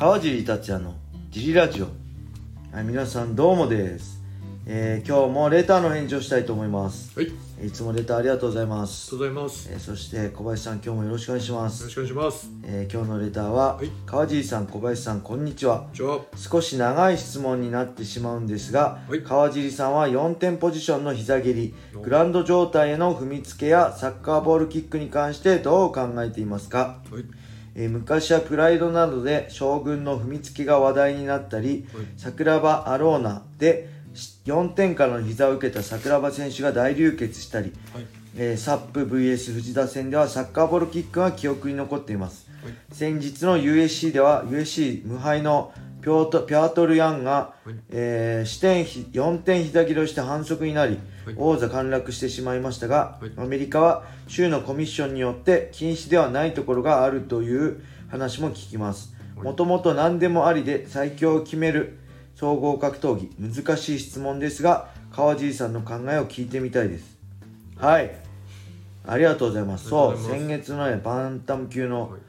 [0.00, 0.94] 川尻達也の
[1.28, 1.88] ジリラジオ、
[2.74, 4.22] はい、皆さんどうもです、
[4.64, 7.12] えー今日もレターの返事をしたいと思います。
[7.14, 7.26] はい、
[7.66, 9.68] いつもレターありがとうございまがすとうございます。
[9.68, 11.84] よえーそして小林さん今日もよろしくお願いします。
[11.84, 12.50] ろしくお願いします。
[12.64, 13.90] えー今日のレターは、はい。
[14.06, 15.86] 川尻さん小林さんこんにちは。
[16.34, 19.22] 少し長い質問になってしまうんですが、はい。
[19.22, 22.00] 川尻さんは4点ポジションの膝蹴りお。
[22.00, 27.24] グラウンド状態への踏みつけやサッカーボールキックに関してどう考えていますか、はい、
[27.74, 32.06] えー昔はプライドなどで将軍の踏みつけが話題になったり、はい。
[32.16, 33.88] 桜庭アローナで
[34.44, 42.48] 4点からの膝を受けた桜庭選手が大流血したり、はい、えーサップ VS 藤田戦ではサッカーボールキックが記憶に残っています。
[42.62, 47.74] はい、先日の USC では USC 無敗のピョートピャートル・ヤンが、はい。
[47.90, 51.34] えー視点ひ4点膝切りをして反則になり、はい。
[51.36, 53.32] 王座陥落してしまいましたが、はい。
[53.36, 59.14] アメリカは州のコミッションによって禁止ではないところがあるという話も聞きます。
[59.36, 59.44] はい。
[59.44, 61.98] もともと何でもありで最強を決める
[62.34, 67.18] 総合格闘技難しい質問ですが川尻さんの考えを聞いてみたいです。
[67.76, 68.10] はい。
[69.06, 69.88] ありがとうございます。
[69.88, 72.20] そう先月のねバンタム級のはい、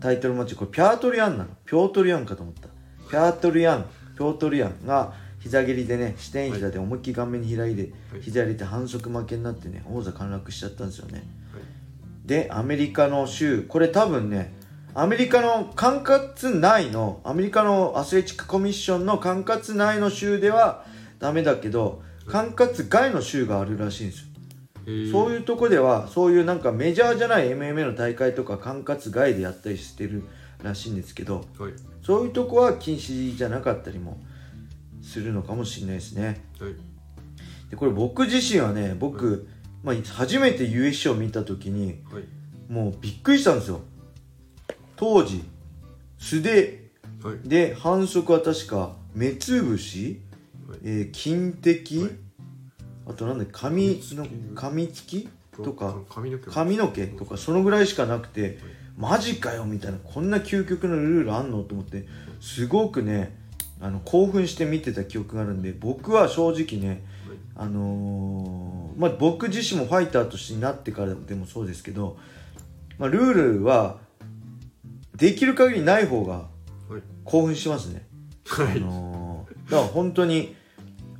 [0.00, 1.50] タイトルマッチこれピャートルヤンなの？
[1.64, 2.67] ピョートルヤンかと思った
[3.10, 8.22] ピャートルヤンピョートルヤンが膝蹴りでね視点膝で思いっきり顔面に開いて、はい。
[8.22, 11.18] 膝入れて反則負けになってね王座陥落しちゃったんですよね。
[11.52, 14.52] はい、でアメリカの州これ多分ね
[14.94, 20.84] アメリカの管轄内のアメリカのアスレチックコミッションの管轄内の州では
[21.20, 24.26] ダメだけど管轄外の州があるらしいんですよ。
[24.86, 25.12] えー。
[25.12, 30.24] そういうとこではそういうなんかメジャーじゃない MMA の大会とか管轄外でやったりしてる
[30.62, 34.18] らしいんですけどはい、そういうとこは禁止じゃなかったりも
[35.02, 36.40] するのかもしれないですね。
[36.60, 36.74] はい、
[37.70, 39.48] でこれ僕自身はね僕、
[39.82, 42.24] まあ、初めて USC を見た時にはい、
[42.72, 43.80] もうびっくりしたんですよ。
[44.96, 45.44] 当時
[46.18, 46.88] 素手
[47.22, 50.20] はい、で反則は確か目つぶし、
[50.68, 50.78] はい。
[50.84, 52.10] えー金的、はい。
[53.08, 55.96] あとなんだ髪の噛髪つきとか？
[56.08, 56.30] 髪
[56.76, 57.06] の毛。
[57.06, 58.58] とかそのぐらいしかなくて
[58.98, 62.06] マジかよみたいなこんな究極のルールあんのと思って
[62.40, 63.36] すごくね
[63.80, 67.04] あの興奮して見てた記憶があるんで僕は正直ね
[67.54, 72.16] あのーまあ僕自身もファイターとしてなってからでもそうですけど、
[72.98, 73.98] まあ、ルールは
[75.14, 76.48] できる限りない方が
[76.88, 78.06] はい、興奮しますね、
[78.46, 80.56] はい、あのーだから本当に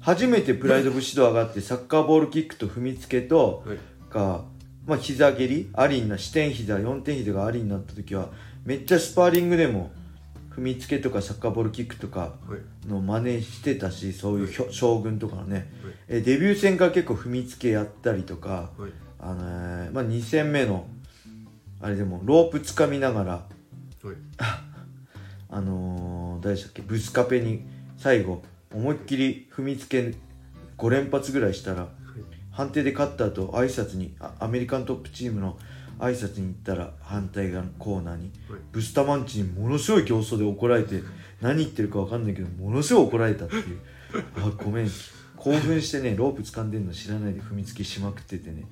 [0.00, 3.78] 初めてプライド武士道上がってサッカーボールキックと踏みつけとはい、
[4.10, 4.44] が、
[4.88, 8.30] まあ、膝蹴りありにな視点膝4点膝がありになった時は
[8.64, 9.92] めっちゃスパーリングでも
[10.50, 15.94] 踏みつけとかサッカーボールキックとかはい、の真似してたしそういう将軍とかのね、はい。
[16.08, 20.86] えデビュー戦から結構踏みつけやったりとか、はい、あのーまあ、2戦目の
[21.80, 23.30] あれでもロープつかみながら
[24.02, 24.16] はい、
[25.50, 27.66] あのー、誰でしたっけブスカペに
[27.98, 30.14] 最後思いっきり踏みつけ
[30.78, 31.88] 5連発ぐらいしたら
[32.58, 35.56] 判定で勝った後挨拶にあアメリカントップチームの
[36.00, 38.60] 挨拶に行ったら反対側のコーナーにはい。
[38.72, 41.00] ブスタマンチにものすごい競争で怒られて
[41.40, 43.78] 何言ってるか分かんないけどものすごい怒られたっていう。
[44.36, 44.88] あごめん。
[45.36, 48.64] 興奮してねロープ掴んでんの知らないで踏みつけしまくっててね。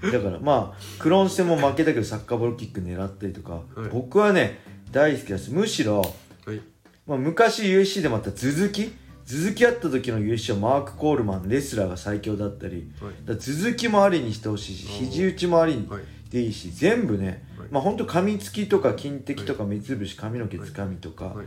[0.00, 3.90] だからまあクローン戦も負けたけどサッカーボールキック狙ったりとか、はい。
[3.92, 4.58] 僕はね
[4.90, 6.00] 大好きですむしろ、
[6.46, 6.62] はい、
[7.06, 8.90] まあ、昔 USC でまた続き
[9.28, 12.90] 続きあった時の USC はマーク・コールマンレスラーが最強だったり。
[13.26, 17.68] はい、続きもありにしてほしいし肘打ちもありはい、でいいし全部ね、はい。
[17.70, 21.46] まあ本当噛みつきとか金的とか目つぶし髪の毛つかみとか、はい、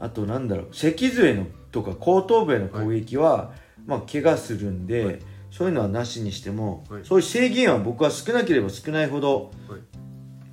[0.00, 3.52] あとなんだろう脊髄へのとか後頭部への攻撃は、
[3.84, 5.18] まあ怪我するんで、はい。
[5.50, 7.04] そういうのはなしにしても、はい。
[7.04, 9.80] そういう制限は僕は少なければ少ないほどはい、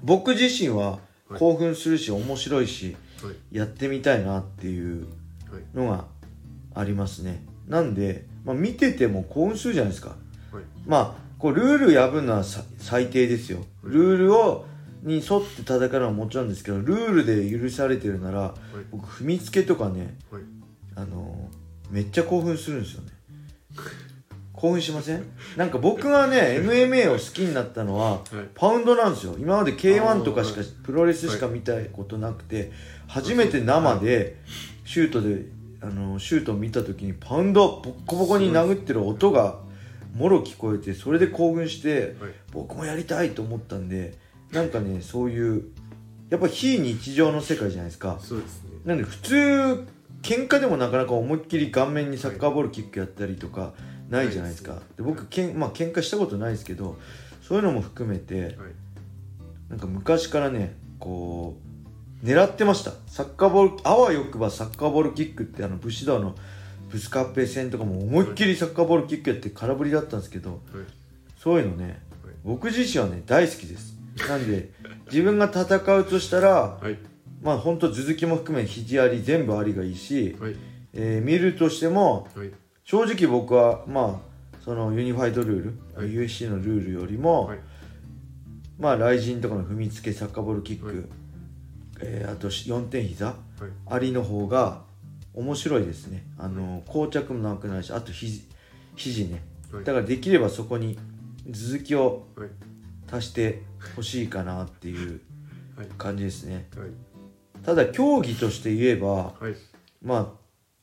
[0.04, 1.00] 僕自身は
[1.30, 1.40] はい。
[1.40, 5.08] 興奮するし面白いしはい、やってみたいなっていうはい、
[5.74, 6.06] のが
[6.76, 7.44] ありますね。
[7.68, 10.10] なんで、まあ、見てても興奮するじゃないですか。
[10.52, 13.66] はい、まあこうルール破るのはさ最低ですよ。
[13.84, 14.66] ルールを
[15.04, 18.54] に沿って戦うのはもちろんですけどルールで許されてるなら
[18.92, 20.42] 僕踏みつけとかねはい、
[20.96, 21.50] あの
[21.90, 23.10] めっちゃ興奮するんですよね。
[24.52, 25.24] 興奮しません？
[25.56, 28.22] なんか僕がね MMA を好きになったのははい、
[28.54, 29.36] パウンドなんですよ。
[29.40, 32.74] 今まで K1 とかしかプロレスしか見たことなくて
[33.08, 34.36] 初めて生で
[34.90, 35.46] シュートで
[35.82, 39.60] あのシュートを見た時にパウンドボッコボコに殴ってる音が
[40.16, 44.18] もろ聞こえてそれで興奮してはい、僕もやりたいと思ったんで
[44.52, 45.66] なんかねそういう
[46.32, 48.18] やっぱ非日常の世界じゃないですか。
[48.20, 48.70] そうですね。
[48.84, 49.36] なんで普通
[50.24, 53.74] 喧嘩でもなかなか思いっきり顔面にサッカーボールキックやったりとか
[54.10, 54.80] ないじゃないですか。
[54.98, 56.98] で僕けんまあ喧嘩したことないですけど
[57.44, 58.56] そういうのも含めてはい、
[59.70, 61.69] なんか昔からねこう
[62.24, 62.92] 狙ってました。
[63.08, 66.36] サッカーボールあわよくばサッカーボールキックってあの武士道の
[66.90, 70.60] ブスカッペ戦とかも思いっきりサッカーボールキックやって空振りだったんですけどはい。
[71.38, 72.02] そういうのね
[72.44, 73.96] 僕自身はね大好きです。
[74.28, 74.72] なんで
[75.06, 76.98] 自分が戦うとしたらはい。
[77.42, 80.56] まあ本当続きも含め肘あり全部ありがいいし、はい。
[80.94, 82.52] えー見るとしてもはい。
[82.84, 85.64] 正直僕はまあそのユニファイドルー
[85.96, 86.10] ル、はい。
[86.10, 87.60] USC のルールよりも、はい。
[88.78, 90.96] まあ雷神とかの踏みつけサッカーボールキック、はい
[92.02, 93.26] えーあと4点膝？
[93.26, 93.36] はい。
[93.88, 94.82] ありの方が
[95.34, 96.26] 面白いですね。
[96.38, 98.44] あの膠着もなくなるしあと肘
[98.96, 99.44] 肘ね。
[99.72, 99.84] はい。
[99.84, 100.98] だからできればそこに
[101.50, 102.50] 続きをはい。
[103.12, 103.64] 足して
[103.96, 105.22] ほしいかなっていう
[105.76, 105.88] はい。
[105.98, 106.68] 感じですね。
[106.78, 106.90] はい。
[107.64, 109.56] ただ競技として言えばはい。
[110.04, 110.36] ま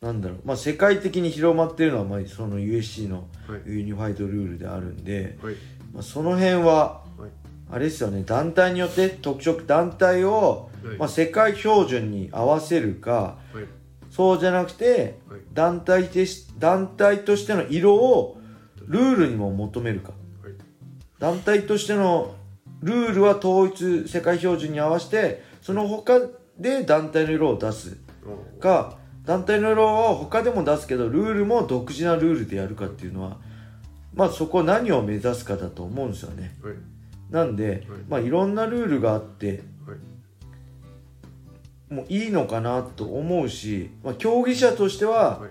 [0.03, 3.63] あなんだろう、まあ、世界的に広まってるのは、まあ、その USC のはい。
[3.67, 5.55] ユニファイドルールであるんで、はい。
[5.95, 7.31] まあ、その辺ははい
[7.71, 8.23] あれですよね。
[8.25, 10.97] 団体によって特色団体を、はい。
[10.99, 13.65] まあ、世界標準に合わせるかはい。
[14.11, 15.41] そうじゃなくてはい。
[15.53, 18.39] 団体でし団体としての色を
[18.87, 20.13] ルールにも求めるか。
[20.43, 20.53] はい。
[21.19, 22.35] 団体としての
[22.83, 26.21] ルールは統一世界標準に合わせてその他
[26.59, 27.99] で団体の色を出す
[28.61, 28.99] か。
[29.25, 33.39] 団体の色は他でも出すけどルールも独自なルールでやるかっていうのは
[34.15, 36.55] まあそこ何を目指すかだと思うんですよね。
[36.63, 36.75] はい
[37.31, 37.83] なんで、はい。
[38.09, 39.95] まあいろんなルールがあっては
[41.91, 41.95] い。
[41.95, 45.51] もういいのかなと思うし、まあ、競技者としては、はい。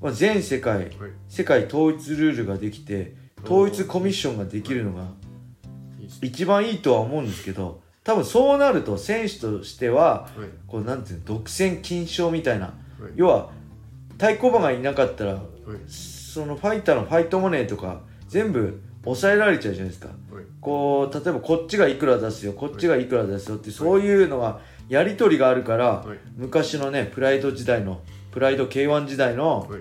[0.00, 0.90] まあ、全世界はい。
[1.28, 5.06] 世界統一ルールができて統一コミッションができるのが
[6.22, 10.48] 一番いいとは思うんですけど多分そうなると選手としてははい。
[10.66, 12.72] こうなんていうの独占禁止みたいなは
[13.08, 13.12] い。
[13.16, 13.50] 要は
[14.16, 15.42] 対抗馬がいなかったらはい。
[15.90, 18.80] そのファイターのファイトモネーとか全部
[19.14, 20.08] 抑えられちゃうじゃないですか。
[20.08, 20.44] はい。
[20.60, 26.18] こう例えばこっちがいくら出すよこっちがいくら出すよってそういうのがやり取りがあるからはい。
[26.36, 28.00] 昔のねプライド時代の
[28.32, 29.80] プライド K1 時代の、はい。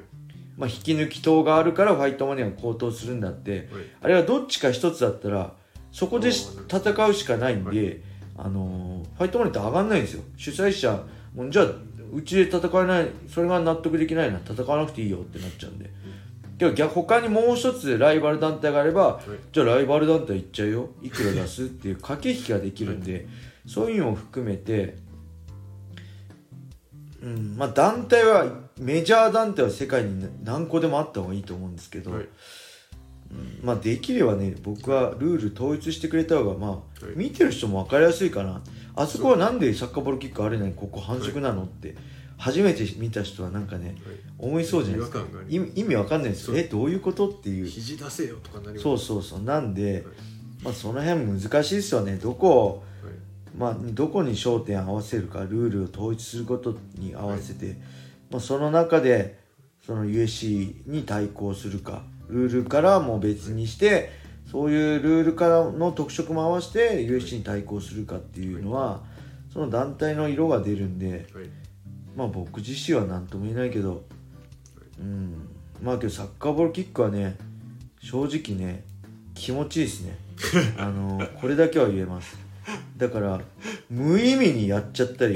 [0.58, 3.68] まあ、引き抜き等があるからファイトモネーが高騰するんだってはい。
[4.04, 5.54] あれはどっちか一つだったら
[5.92, 8.02] そこで戦うしかないんで、
[8.36, 10.24] はあのーファイトモネーって上がんないんですよ。
[10.38, 11.04] 主催者
[11.36, 11.66] もうじゃあ
[12.14, 15.90] うちで戦えないそれが納得できないな戦わなくていいよってなっちゃうんで
[16.58, 19.20] けど逆他にもう一つライバル団体があれば、
[19.52, 20.90] じゃあライバル団体行っちゃうよ。
[21.02, 23.28] いくら出すっていう駆け引きができるんで、
[23.68, 24.98] そういうのも含めて
[27.22, 28.46] うんまあ団体は
[28.80, 32.26] メジャー団体は世界に何個でもあった方がいいと思うんですけど、はい
[33.32, 33.66] うん。
[33.66, 37.16] まあできればね僕はルール統一してくれた方がまあ、はい。
[37.16, 38.62] 見てる人も分かりやすいかな。
[38.96, 41.96] あそこはなんでサッカーボールキックあるのにここ反則なのって
[42.38, 43.96] 初めて見た人はなんかねはい。
[44.40, 45.26] 思いそうじゃないですか。
[45.50, 46.32] 意味わかんない。
[46.32, 46.58] ですよ。
[46.58, 47.66] えどういうことっていう。
[47.68, 49.42] 肘出せよとかなりそうそうそう。
[49.42, 50.04] なんで、はい。
[50.64, 52.18] まあその辺難しいですよね。
[52.18, 52.84] どこ
[53.58, 57.76] まあ、どこに焦点を合わせるかルールを統一することに合わせて、
[58.30, 59.40] まあ、その中で
[59.84, 64.12] その USC に対抗するかルールからも別にして
[64.52, 69.02] そういうルールからの特色も合わせて USC に対抗するかっていうのは
[69.52, 71.50] その団体の色が出るんで、はい。
[72.16, 74.04] まあ、僕自身は何とも言えないけど、
[75.00, 75.48] うん、
[75.84, 77.38] まあけどサッカーボールキックはね
[78.02, 78.84] 正直ね
[79.36, 80.18] 気持ちいいですね。
[80.78, 82.38] あのこれだけは言えます。
[82.98, 83.40] だから
[83.90, 85.36] 無意味にやっちゃったり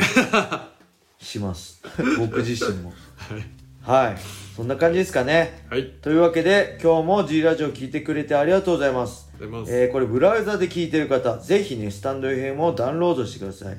[1.19, 1.81] します。
[2.17, 2.89] 僕自身も。
[3.15, 4.17] はいはい。
[4.55, 5.65] そんな感じですかね。
[5.69, 5.85] はい。
[6.01, 9.29] というわけで今日も G ラジオ聞いてくれてありがとうございます。
[9.33, 9.83] ありがとうございます。
[9.83, 13.77] えーこれブラウザで聞いてる方ぜひねスタンド FM をダウンロードしてください、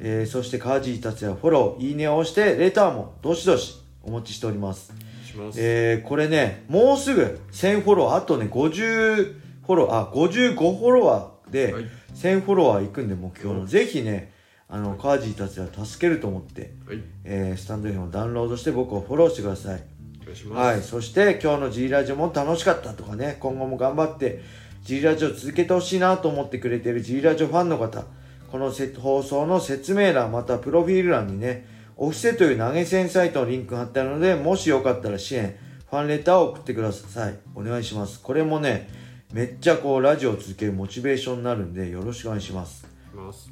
[0.00, 4.92] えーそしてカージー達也フォローいいねを押してレターもどしどしお待ちしております。
[5.26, 5.58] します。
[5.60, 9.34] えーこれねもうすぐ1000フォロワーあとね50
[9.66, 11.84] フォローあ55フォロワーではい。
[12.14, 13.66] 1000フォロワーいくんで目標の。
[13.66, 14.32] ぜひね
[14.72, 19.82] あのカージー達也助けると思って、はいえースタンド FM をダウンロードして僕をフォローしてください
[20.22, 24.40] お願いしますはい、そして今日の G ラジオも楽しかったとかね、今後も頑張って
[24.84, 28.04] G ラジオ続けてほしいなと思ってくれてる G ラジオファンの方、
[28.50, 35.56] このせ放送の説明欄またプロフィール欄にね、オフセという投げ銭サイトのリンクが貼ってあるので、もしよかったら支援、
[35.90, 37.38] ファンレターを送ってください。
[37.54, 38.20] お願いします。
[38.20, 38.88] これもね、
[39.32, 42.89] めっちゃこうラジオを続けるモチベーションになるんでよろしくお願いします。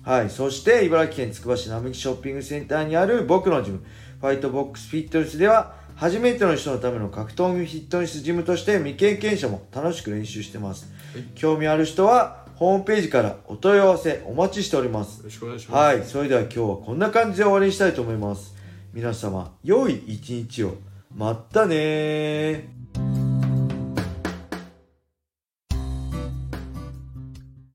[0.04, 0.30] はい。
[0.30, 3.82] そして、茨城県つくば市並木ショッピングセンターにある僕のジム、
[4.20, 10.90] ファイトボックスフィットネスでは、初めての人のための格闘技フィットネスジムとして未経験者も楽しく練習してます。
[11.14, 15.24] はい興味ある人は、ホームページからお問い合わせお待ちしておりますよ。
[15.24, 16.04] ろしくお願いしますはい。
[16.04, 18.54] それでは今日はこんな感じで終わりにしたいと思います。
[18.92, 20.74] 皆様、良い一日を。
[21.14, 23.27] まったねー。